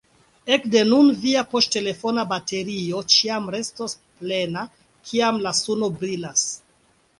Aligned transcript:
Ekde 0.55 0.79
nun 0.91 1.09
via 1.25 1.43
poŝtelefona 1.51 2.23
baterio 2.31 3.03
ĉiam 3.17 3.47
restos 3.59 3.97
plena, 4.23 4.67
kiam 5.11 5.41
la 5.47 5.55
suno 5.63 5.95
brilas! 6.03 6.51